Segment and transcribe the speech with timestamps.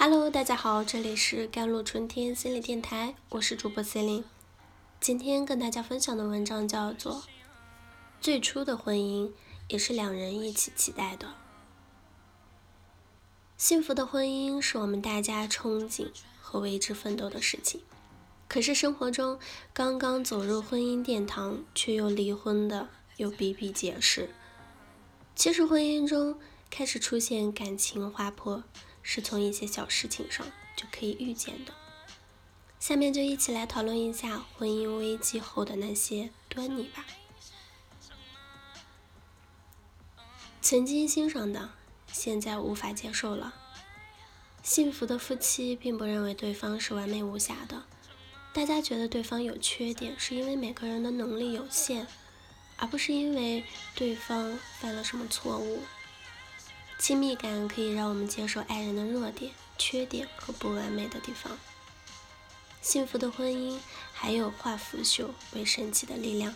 [0.00, 4.24] Hello，大家好，这里是甘露春天心理电台，我是主播 c e l i n e
[5.00, 7.14] 今天跟大家分享的文章叫做
[8.20, 9.32] 《最初的婚姻
[9.66, 11.26] 也是两人一起期待的》。
[13.56, 16.06] 幸福的婚姻是我们大家憧憬
[16.40, 17.80] 和为之奋斗的事情，
[18.46, 19.40] 可是生活中
[19.72, 24.30] 刚刚走入婚姻殿堂却又离婚的又比比皆是。
[25.34, 26.38] 其实婚姻中
[26.70, 28.62] 开始出现感情滑坡。
[29.02, 31.72] 是从一些小事情上就可以预见的。
[32.78, 37.04] 下面就一起来讨论一下婚姻危机后的那些端倪吧。
[40.60, 41.70] 曾经欣赏的，
[42.12, 43.54] 现在无法接受了。
[44.62, 47.84] 幸福的夫妻并不认为对方是完美无瑕的，
[48.52, 52.06] 大家觉得对方有缺点，是因为每个人的能力有限，
[52.76, 55.82] 而不是因为对方犯了什么错误。
[56.98, 61.56] 亲密感可以让我们接受爱人的弱点、缺点和不完美的地方。
[62.82, 63.78] 幸福的婚姻
[64.12, 66.54] 还有化腐朽为神奇的力量。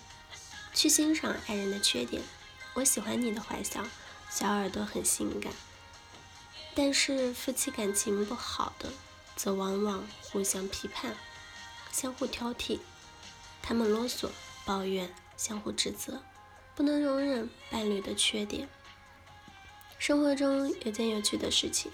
[0.75, 2.23] 去欣赏爱人的缺点，
[2.75, 3.85] 我喜欢你的坏笑，
[4.31, 5.53] 小耳朵很性感。
[6.75, 8.91] 但是夫妻感情不好的，
[9.37, 11.15] 则往往互相批判、
[11.93, 12.79] 相互挑剔，
[13.63, 14.31] 他们啰嗦、
[14.65, 16.23] 抱怨、相互指责，
[16.75, 18.69] 不能容忍伴侣的缺点。
[20.03, 21.92] 生活中有件有趣的事情，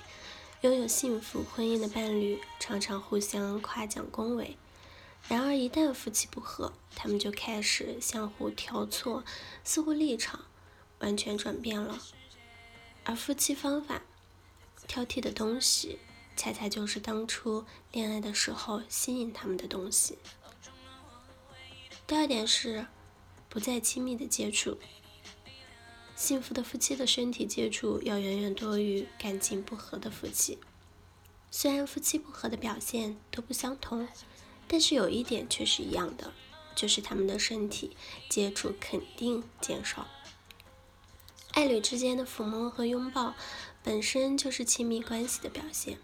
[0.62, 4.56] 拥有幸福婚姻的伴侣常常互相夸奖恭维。
[5.28, 9.24] 然而，一旦夫妻不和，他们就开始相互挑错，
[9.62, 10.46] 似乎立场
[11.00, 11.98] 完全转变了。
[13.04, 14.00] 而夫妻方法
[14.86, 15.98] 挑剔的东西，
[16.34, 20.16] 恰恰就是当初恋爱的时候吸引他们的东西。
[22.06, 22.86] 第二点是，
[23.50, 24.78] 不再亲密的接触。
[26.18, 30.58] 幸福的夫妻的身体接触要远远多于感情不和的夫妻。
[31.48, 34.08] 虽然夫妻不和的表现都不相同，
[34.66, 36.32] 但是有一点却是一样的，
[36.74, 37.96] 就是他们的身体
[38.28, 40.08] 接触肯定减少。
[41.52, 43.36] 爱侣之间的抚摸和拥抱
[43.84, 46.00] 本身就是亲密关系的表现，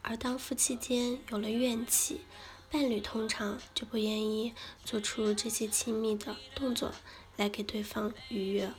[0.00, 2.22] 而当夫妻间有了怨气，
[2.70, 6.92] 伴侣通常就不愿意做出这些亲密的动作
[7.36, 8.72] 来给对方愉悦。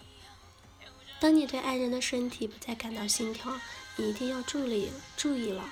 [1.23, 3.57] 当你对爱人的身体不再感到心跳，
[3.95, 5.69] 你一定要注意注意了，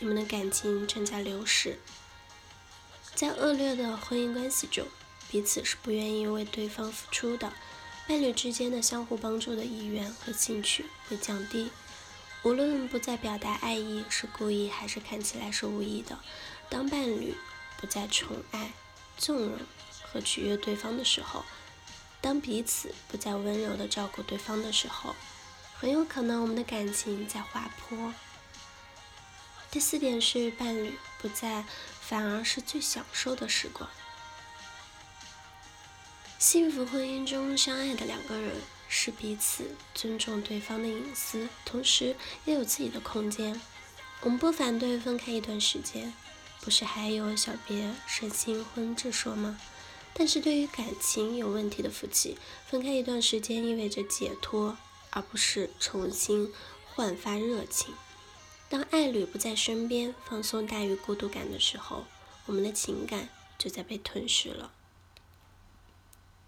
[0.00, 1.78] 你们的感情正在流逝。
[3.14, 4.88] 在恶劣的婚姻关系中，
[5.30, 7.52] 彼此是不愿意为对方付出的，
[8.08, 11.70] 伴侣之间的相互帮助的意愿和兴趣会降低。
[12.42, 16.18] 无论不再表达爱意是故意还是看起来是无意的，
[16.68, 17.36] 当伴侣
[17.80, 18.72] 不再宠爱、
[19.16, 19.58] 纵容
[20.02, 21.44] 和取悦对方的时候。
[22.20, 25.14] 当彼此不再温柔的照顾对方的时候，
[25.78, 28.12] 很有可能我们的感情在滑坡。
[29.70, 31.64] 第四点是伴侣不在，
[32.00, 33.88] 反而是最享受的时光。
[36.38, 38.56] 幸福婚姻中相爱的两个人
[38.88, 43.60] 是彼此尊重对方的隐私，同时也有自己的空间。
[44.20, 46.12] 我们不反对分开一段时间，
[46.60, 49.58] 不是还有小别胜新婚之说吗？
[50.18, 52.36] 但是对于感情有问题的夫妻，
[52.66, 54.76] 分开一段时间意味着解脱，
[55.10, 56.52] 而不是重新
[56.84, 57.94] 焕发热情。
[58.68, 62.04] 当爱侣不在身边，放松大于孤独感的时候，
[62.46, 64.72] 我们的情感就在被吞噬了。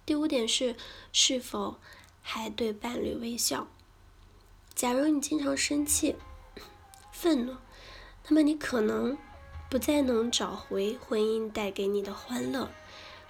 [0.05, 0.75] 第五点是，
[1.13, 1.79] 是否
[2.21, 3.69] 还对伴侣微笑？
[4.75, 6.17] 假如你经常生气、
[7.13, 7.55] 愤怒，
[8.27, 9.17] 那么你可能
[9.71, 12.69] 不再能找回婚姻带给你的欢乐。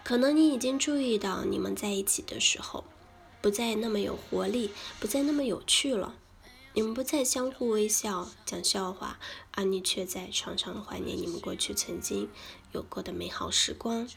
[0.02, 2.84] 可能你已经注意到，你们在一起的时候，
[3.40, 6.16] 不再那么有活力，不再那么有趣了。
[6.72, 9.18] 你们不再相互微笑、讲笑话，
[9.52, 12.28] 而你却在常常怀念你们过去曾经
[12.72, 14.08] 有过的美好时光。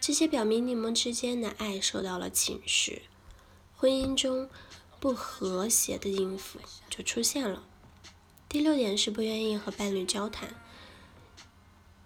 [0.00, 3.00] 这些表明你们之间的爱受到了侵蚀，
[3.76, 4.48] 婚姻中
[5.00, 6.58] 不和谐的音符
[6.88, 7.62] 就出现了。
[8.48, 10.54] 第六点是不愿意和伴侣交谈。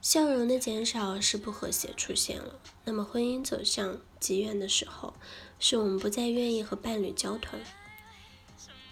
[0.00, 2.60] 笑容的减少是不和谐出现了。
[2.84, 5.14] 那么婚姻走向极远的时候，
[5.58, 7.60] 是我们不再愿意和伴侣交谈。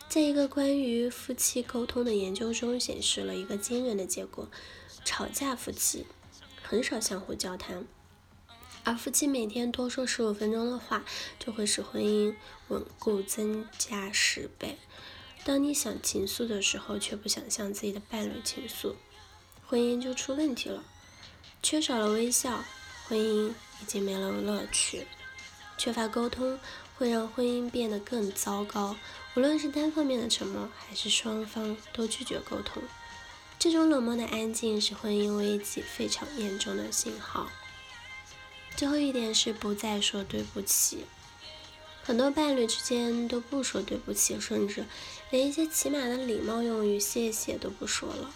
[0.08, 4.48] 在一个关于夫妻沟通的研究中，显示了一个惊人的结果：
[5.04, 6.06] 吵架夫妻
[6.62, 7.86] 很少相互交谈，
[8.84, 11.04] 而夫妻每天多说十五分钟的话，
[11.38, 12.34] 就会使婚姻
[12.68, 14.76] 稳固增加十倍。
[15.44, 18.96] 当你想倾诉的时候，却不想向自己的伴侣倾诉，
[19.66, 20.84] 婚姻就出问题了。
[21.62, 22.64] 缺少了微笑，
[23.08, 23.50] 婚姻
[23.82, 25.04] 已经没了乐趣；
[25.76, 26.58] 缺乏沟通，
[26.96, 28.96] 会让婚姻变得更糟糕。
[29.34, 32.82] 无论是单方面的沉默，还是双方都拒绝沟通，
[33.58, 37.48] 这种冷漠的安静是婚姻危机非常严重的信号。
[38.76, 41.04] 最后一点是不再说对不起。
[42.02, 44.84] 很多伴侣之间都不说对不起，甚至
[45.30, 48.32] 连一些起码的礼貌用语“谢谢”都不说了。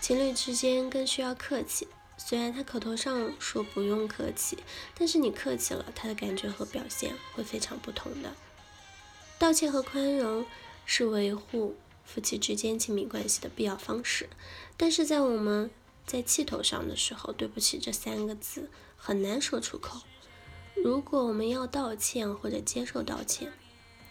[0.00, 1.88] 情侣之间更需要客气。
[2.18, 4.58] 虽然他口头上说不用客气，
[4.98, 8.34] 但是你客气了，他的感觉和表现会非常不同的。
[9.38, 10.46] 道歉和宽容
[10.86, 14.28] 是维护夫妻之间亲密关系的必要方式，
[14.76, 15.70] 但是在我们
[16.06, 20.00] 在气头上的时候，对不起这三个字很难说出口。
[20.74, 23.52] 如果我们要道歉或者接受道歉，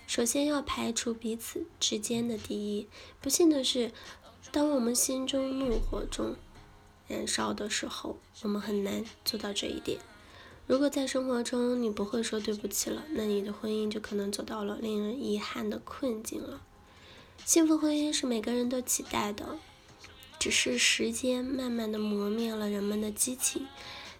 [0.07, 2.87] 首先要排除彼此之间的敌意。
[3.19, 3.91] 不幸的是，
[4.51, 6.35] 当我们心中怒火中。
[7.07, 9.99] 燃烧的时候，我们很难做到这一点。
[10.67, 16.61] 如果在生活中你不会说对不起了，那你的婚姻就可能走到了令人遗憾的困境了。
[17.45, 19.59] 幸福婚姻是每个人都期待的，
[20.39, 23.67] 只是时间慢慢的磨灭了人们的激情，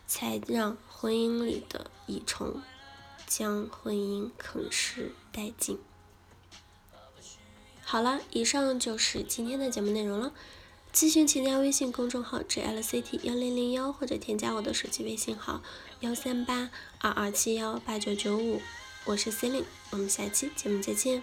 [0.06, 2.62] 才让婚姻里的蚁虫
[3.26, 5.80] 将婚姻啃食殆尽。
[7.82, 10.32] 好了，以上就是今天的节目内容了。
[10.96, 15.62] 咨询请加微信公众号 jlct 幺零零幺，或者添加我的手机微信号
[16.00, 16.70] 幺三八
[17.00, 18.62] 二二七幺八九九五，
[19.04, 21.22] 我是 c e l i n e 我们下期节目再见。